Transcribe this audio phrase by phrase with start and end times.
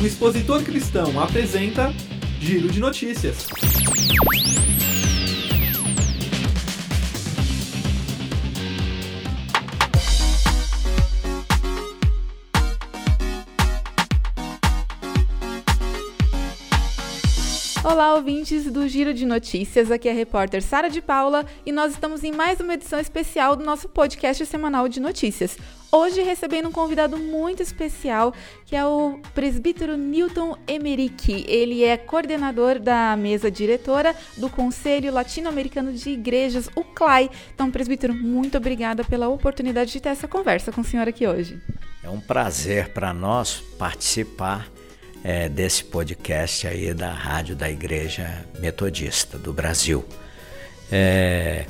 [0.00, 1.92] um expositor cristão apresenta
[2.40, 3.46] Giro de Notícias.
[17.90, 19.90] Olá, ouvintes do Giro de Notícias.
[19.90, 23.56] Aqui é a repórter Sara de Paula e nós estamos em mais uma edição especial
[23.56, 25.58] do nosso podcast semanal de notícias.
[25.90, 28.32] Hoje recebendo um convidado muito especial,
[28.64, 31.44] que é o presbítero Newton Emerick.
[31.48, 37.28] Ele é coordenador da mesa diretora do Conselho Latino-Americano de Igrejas, o CLAI.
[37.52, 41.60] Então, presbítero, muito obrigada pela oportunidade de ter essa conversa com o senhor aqui hoje.
[42.04, 44.70] É um prazer para nós participar
[45.22, 50.04] é, desse podcast aí da Rádio da Igreja Metodista do Brasil.
[50.90, 51.66] É,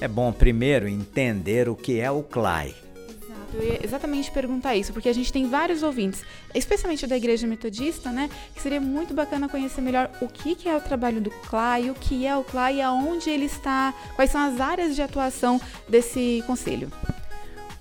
[0.00, 2.74] é bom primeiro entender o que é o CLAI.
[3.06, 6.22] Exato, eu ia exatamente perguntar isso, porque a gente tem vários ouvintes,
[6.54, 8.28] especialmente da Igreja Metodista, né?
[8.54, 11.94] Que seria muito bacana conhecer melhor o que, que é o trabalho do CLAI, o
[11.94, 16.90] que é o CLAI, aonde ele está, quais são as áreas de atuação desse conselho.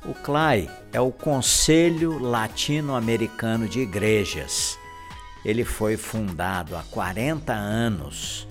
[0.06, 4.78] O CLAI é o Conselho Latino-Americano de Igrejas
[5.46, 8.48] ele foi fundado há 40 anos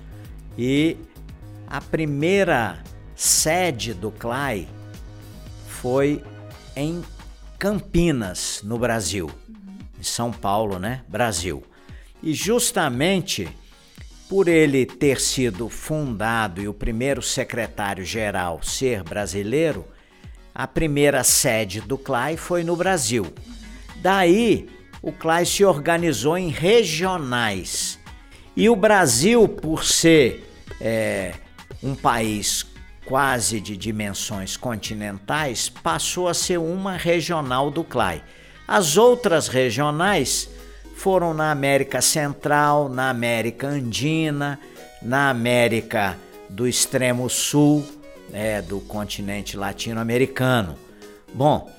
[0.57, 0.97] e
[1.67, 2.81] a primeira
[3.17, 4.69] sede do CLAI
[5.67, 6.23] foi
[6.77, 7.03] em
[7.59, 9.29] Campinas, no Brasil,
[9.99, 11.03] em São Paulo, né?
[11.09, 11.65] Brasil.
[12.23, 13.49] E justamente
[14.29, 19.85] por ele ter sido fundado e o primeiro secretário-geral ser brasileiro,
[20.55, 23.27] a primeira sede do CLAI foi no Brasil.
[23.97, 24.69] Daí
[25.05, 27.99] o CLAI se organizou em regionais.
[28.57, 31.35] E o Brasil, por ser é,
[31.83, 32.65] um país
[33.05, 38.25] quase de dimensões continentais, passou a ser uma regional do CLAI.
[38.67, 40.49] As outras regionais
[40.97, 44.59] foram na América Central, na América Andina,
[45.03, 46.17] na América
[46.49, 47.87] do extremo sul
[48.33, 50.79] é, do continente latino-americano.
[51.35, 51.71] Bom,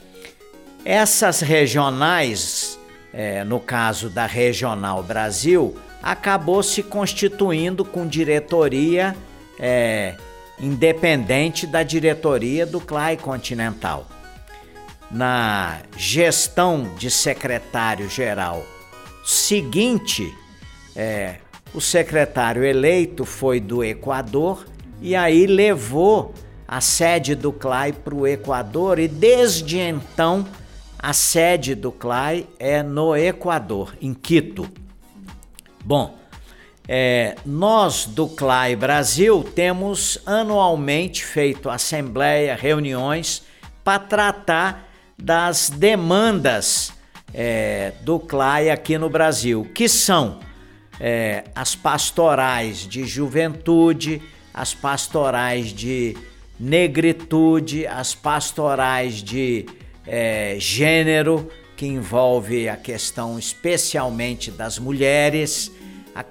[0.85, 2.77] essas regionais
[3.15, 9.15] é, no caso da Regional Brasil, acabou se constituindo com diretoria
[9.57, 10.15] é,
[10.59, 14.05] independente da diretoria do CLAI Continental.
[15.09, 18.61] Na gestão de secretário-geral
[19.23, 20.31] seguinte,
[20.93, 21.35] é,
[21.73, 24.65] o secretário eleito foi do Equador
[25.01, 26.33] e aí levou
[26.67, 30.45] a sede do CLAI para o Equador e desde então
[30.99, 34.69] a sede do CLAI é no Equador, em Quito.
[35.83, 36.17] Bom,
[36.87, 43.43] é, nós do CLAI Brasil temos anualmente feito assembleia, reuniões
[43.83, 46.93] para tratar das demandas
[47.33, 50.39] é, do CLAI aqui no Brasil, que são
[50.99, 54.21] é, as pastorais de juventude,
[54.53, 56.15] as pastorais de
[56.59, 59.65] negritude, as pastorais de
[60.07, 65.71] é, gênero, que envolve a questão especialmente das mulheres,
[66.13, 66.23] a,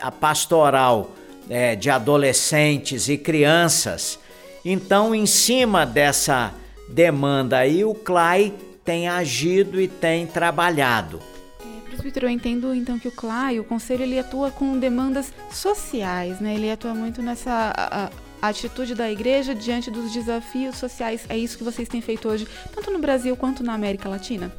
[0.00, 1.12] a pastoral
[1.48, 4.18] é, de adolescentes e crianças.
[4.64, 6.54] Então, em cima dessa
[6.88, 8.52] demanda aí, o CLAI
[8.84, 11.20] tem agido e tem trabalhado.
[11.60, 16.40] É, presbítero, eu entendo então que o CLAI, o conselho, ele atua com demandas sociais,
[16.40, 16.54] né?
[16.54, 18.10] Ele atua muito nessa a, a
[18.42, 21.24] atitude da igreja diante dos desafios sociais.
[21.28, 24.52] É isso que vocês têm feito hoje, tanto no Brasil quanto na América Latina?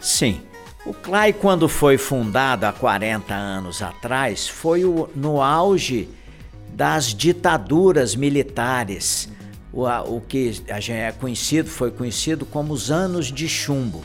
[0.00, 0.42] Sim.
[0.84, 6.10] O CLAI, quando foi fundado há 40 anos atrás, foi o, no auge
[6.74, 9.30] das ditaduras militares.
[9.72, 14.04] O, o que a gente é conhecido, foi conhecido como os anos de chumbo.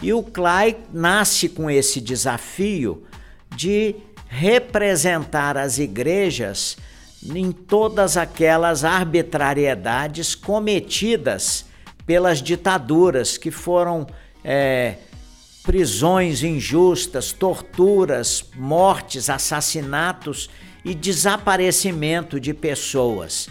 [0.00, 3.02] E o CLAI nasce com esse desafio
[3.54, 3.96] de
[4.28, 6.76] representar as igrejas
[7.34, 11.64] em todas aquelas arbitrariedades cometidas
[12.06, 14.06] pelas ditaduras, que foram
[14.44, 14.96] é,
[15.64, 20.48] prisões injustas, torturas, mortes, assassinatos
[20.84, 23.48] e desaparecimento de pessoas.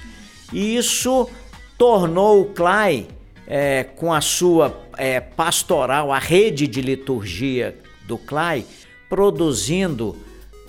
[0.53, 1.29] E isso
[1.77, 3.07] tornou o CLAI,
[3.47, 8.65] é, com a sua é, pastoral, a rede de liturgia do CLAI,
[9.09, 10.15] produzindo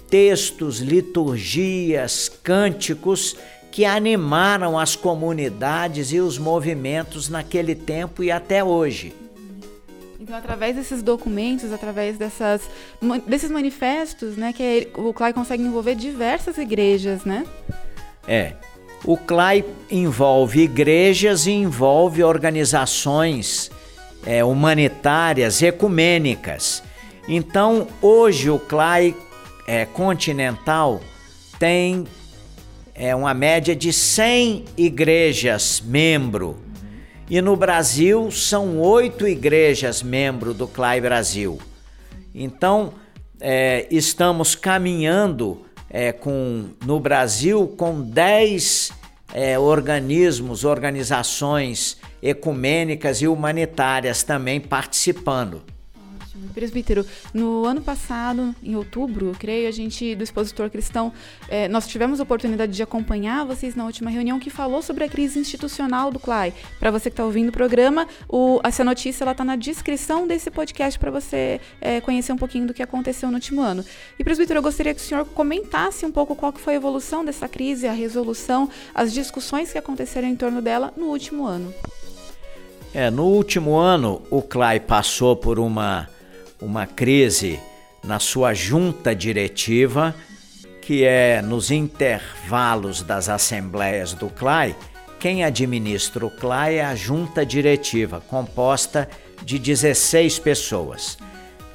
[0.09, 3.37] textos, liturgias, cânticos
[3.71, 9.13] que animaram as comunidades e os movimentos naquele tempo e até hoje.
[10.19, 12.63] Então, através desses documentos, através dessas,
[13.27, 17.45] desses manifestos, né, que o CLAI consegue envolver diversas igrejas, né?
[18.27, 18.55] É.
[19.05, 23.71] O CLAI envolve igrejas e envolve organizações
[24.25, 26.83] é, humanitárias ecumênicas.
[27.29, 29.15] Então, hoje o CLAI
[29.67, 31.01] é, continental
[31.59, 32.07] tem
[32.95, 36.59] é, uma média de 100 igrejas membro.
[37.29, 41.59] E no Brasil são oito igrejas membro do CLAI Brasil.
[42.35, 42.95] Então,
[43.41, 48.93] é, estamos caminhando é, com, no Brasil com 10
[49.35, 55.63] é, organismos, organizações ecumênicas e humanitárias também participando.
[56.53, 61.13] Presbítero, no ano passado, em outubro, creio, a gente, do expositor cristão,
[61.49, 65.09] eh, nós tivemos a oportunidade de acompanhar vocês na última reunião que falou sobre a
[65.09, 66.53] crise institucional do CLAI.
[66.79, 70.99] Para você que está ouvindo o programa, o, essa notícia está na descrição desse podcast
[70.99, 73.85] para você eh, conhecer um pouquinho do que aconteceu no último ano.
[74.19, 77.25] E, presbítero, eu gostaria que o senhor comentasse um pouco qual que foi a evolução
[77.25, 81.73] dessa crise, a resolução, as discussões que aconteceram em torno dela no último ano.
[82.95, 86.09] É, no último ano, o CLAI passou por uma
[86.61, 87.61] uma crise
[88.05, 90.15] na sua junta diretiva,
[90.81, 94.77] que é nos intervalos das assembleias do CLAI.
[95.19, 99.09] Quem administra o CLAI é a junta diretiva, composta
[99.43, 101.19] de 16 pessoas.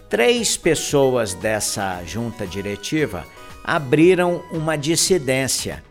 [0.10, 3.26] Três pessoas dessa junta diretiva
[3.64, 5.84] abriram uma dissidência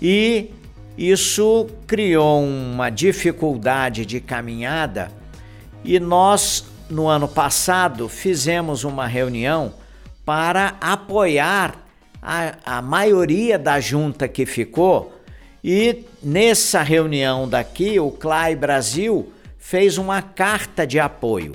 [0.00, 0.50] e
[0.96, 5.10] isso criou uma dificuldade de caminhada
[5.84, 9.74] e nós no ano passado, fizemos uma reunião
[10.24, 11.76] para apoiar
[12.20, 15.14] a, a maioria da junta que ficou.
[15.62, 21.54] E nessa reunião daqui, o CLAI Brasil fez uma carta de apoio.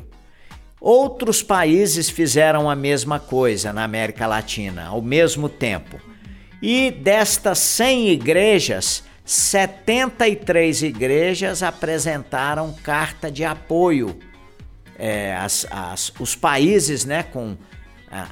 [0.80, 6.00] Outros países fizeram a mesma coisa na América Latina ao mesmo tempo.
[6.62, 14.20] E destas 100 igrejas, 73 igrejas apresentaram carta de apoio
[14.97, 17.57] é, as, as, os países, né, com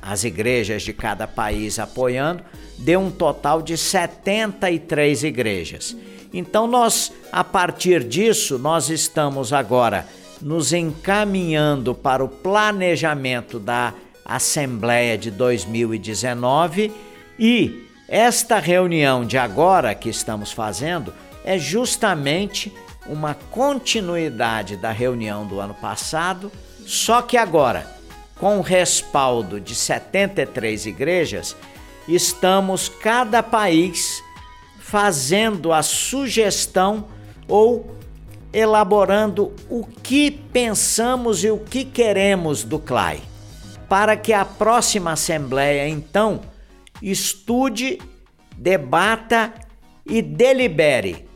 [0.01, 2.43] as igrejas de cada país apoiando,
[2.77, 5.95] deu um total de 73 igrejas.
[6.33, 10.07] Então nós, a partir disso, nós estamos agora
[10.41, 13.93] nos encaminhando para o planejamento da
[14.25, 16.91] Assembleia de 2019
[17.37, 21.13] e esta reunião de agora que estamos fazendo
[21.43, 22.71] é justamente
[23.05, 26.51] uma continuidade da reunião do ano passado,
[26.85, 27.87] só que agora,
[28.39, 31.55] com o respaldo de 73 igrejas,
[32.07, 34.21] estamos cada país
[34.79, 37.07] fazendo a sugestão
[37.47, 37.97] ou
[38.51, 43.21] elaborando o que pensamos e o que queremos do CLAI,
[43.89, 46.41] para que a próxima Assembleia, então,
[47.01, 47.99] estude,
[48.55, 49.53] debata
[50.05, 51.27] e delibere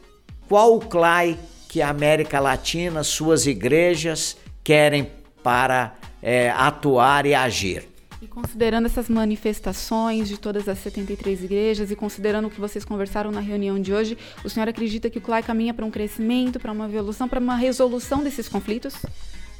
[0.47, 1.37] qual o CLAI
[1.77, 5.11] que a América Latina, suas igrejas querem
[5.43, 5.93] para
[6.23, 7.87] é, atuar e agir.
[8.19, 13.31] E considerando essas manifestações de todas as 73 igrejas e considerando o que vocês conversaram
[13.31, 16.71] na reunião de hoje, o senhor acredita que o CLAI caminha para um crescimento, para
[16.71, 18.95] uma evolução, para uma resolução desses conflitos?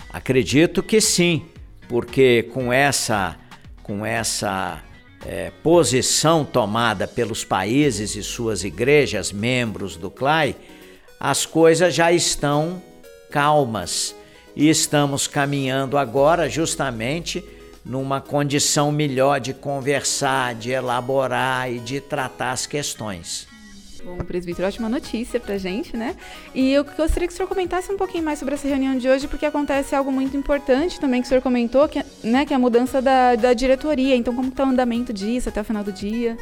[0.09, 1.45] Acredito que sim,
[1.87, 3.37] porque com essa,
[3.83, 4.81] com essa
[5.23, 10.55] é, posição tomada pelos países e suas igrejas, membros do CLAI,
[11.19, 12.81] as coisas já estão
[13.31, 14.15] calmas
[14.55, 17.43] e estamos caminhando agora justamente
[17.85, 23.47] numa condição melhor de conversar, de elaborar e de tratar as questões.
[24.03, 26.15] Bom, presbítero, ótima notícia pra gente, né?
[26.53, 29.27] E eu gostaria que o senhor comentasse um pouquinho mais sobre essa reunião de hoje,
[29.27, 32.59] porque acontece algo muito importante também que o senhor comentou, que, né, que é a
[32.59, 34.15] mudança da, da diretoria.
[34.15, 36.37] Então, como está o andamento disso até o final do dia?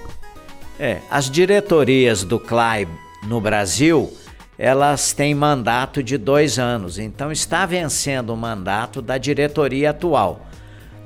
[0.80, 2.88] É, as diretorias do CLAI
[3.24, 4.12] no Brasil
[4.58, 10.48] elas têm mandato de dois anos, então está vencendo o mandato da diretoria atual.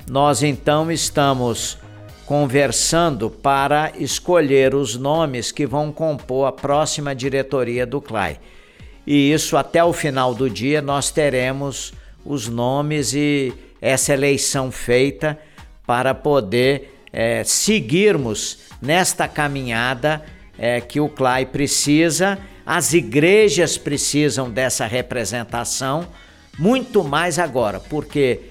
[0.08, 1.78] Nós então estamos
[2.26, 8.38] conversando para escolher os nomes que vão compor a próxima diretoria do CLAI.
[9.04, 11.92] E isso até o final do dia nós teremos
[12.24, 15.38] os nomes e essa eleição feita
[15.84, 20.22] para poder é, seguirmos nesta caminhada
[20.56, 22.38] é, que o CLAI precisa
[22.72, 26.06] as igrejas precisam dessa representação,
[26.56, 28.42] muito mais agora, porque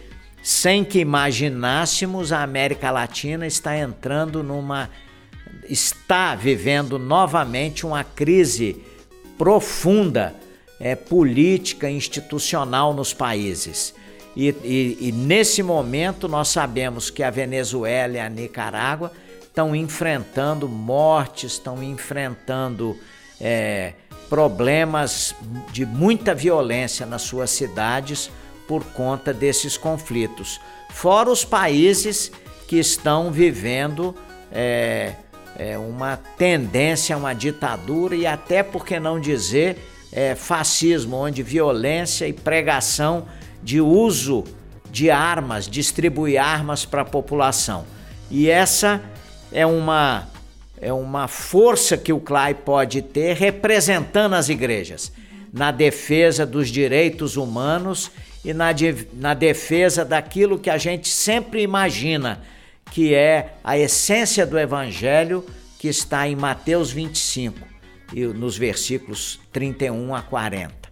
[0.43, 4.89] sem que imaginássemos, a América Latina está entrando numa.
[5.69, 8.83] está vivendo novamente uma crise
[9.37, 10.35] profunda
[10.81, 13.95] é, política, institucional nos países.
[14.35, 20.67] E, e, e, nesse momento nós sabemos que a Venezuela e a Nicarágua estão enfrentando
[20.67, 22.97] mortes, estão enfrentando
[23.39, 23.93] é,
[24.29, 25.35] problemas
[25.71, 28.29] de muita violência nas suas cidades
[28.67, 30.61] por conta desses conflitos.
[30.89, 32.31] Fora os países
[32.67, 34.15] que estão vivendo
[34.51, 35.15] é,
[35.57, 39.77] é, uma tendência uma ditadura e até, por que não dizer,
[40.11, 43.25] é, fascismo, onde violência e pregação
[43.61, 44.43] de uso
[44.91, 47.85] de armas, distribuir armas para a população.
[48.29, 49.01] E essa
[49.51, 50.27] é uma
[50.81, 55.11] é uma força que o CLAI pode ter representando as igrejas
[55.51, 58.11] na defesa dos direitos humanos
[58.45, 62.41] e na, de, na defesa daquilo que a gente sempre imagina
[62.91, 65.45] que é a essência do evangelho
[65.77, 67.59] que está em Mateus 25
[68.13, 70.88] e nos versículos 31 a 40.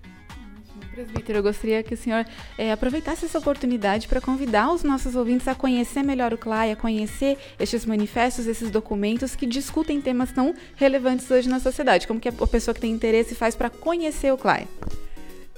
[0.97, 2.25] Presbítero, eu gostaria que o senhor
[2.57, 6.75] é, aproveitasse essa oportunidade para convidar os nossos ouvintes a conhecer melhor o CLAI, a
[6.75, 12.07] conhecer estes manifestos, esses documentos que discutem temas tão relevantes hoje na sociedade.
[12.07, 14.67] Como que a pessoa que tem interesse faz para conhecer o CLAI?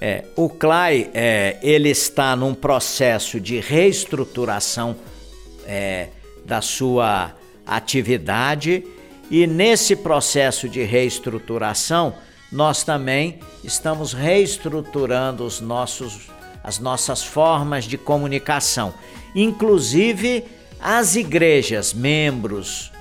[0.01, 4.97] É, o CLAI é, ele está num processo de reestruturação
[5.65, 6.09] é,
[6.43, 7.33] da sua
[7.65, 8.83] atividade
[9.31, 12.13] e nesse processo de reestruturação
[12.51, 16.29] nós também estamos reestruturando os nossos,
[16.63, 18.93] as nossas formas de comunicação.
[19.35, 20.45] Inclusive,
[20.79, 22.91] as igrejas, membros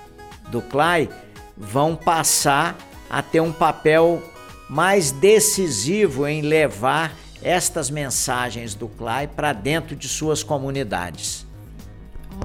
[0.49, 1.09] do CLAI,
[1.57, 2.77] vão passar
[3.09, 4.23] a ter um papel
[4.69, 11.48] mais decisivo em levar estas mensagens do CLAI para dentro de suas comunidades.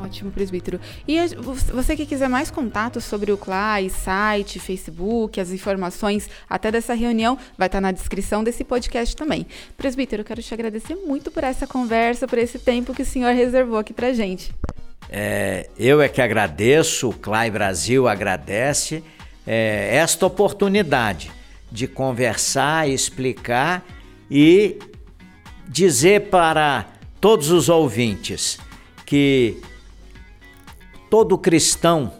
[0.01, 0.79] Ótimo, presbítero.
[1.07, 1.17] E
[1.71, 7.37] você que quiser mais contatos sobre o CLAI, site, Facebook, as informações até dessa reunião,
[7.57, 9.45] vai estar na descrição desse podcast também.
[9.77, 13.33] Presbítero, eu quero te agradecer muito por essa conversa, por esse tempo que o senhor
[13.33, 14.53] reservou aqui para gente.
[15.09, 19.03] É, eu é que agradeço, o CLAI Brasil agradece
[19.45, 21.31] é, esta oportunidade
[21.71, 23.85] de conversar, explicar
[24.29, 24.79] e
[25.67, 26.87] dizer para
[27.19, 28.59] todos os ouvintes
[29.05, 29.61] que
[31.13, 32.11] todo cristão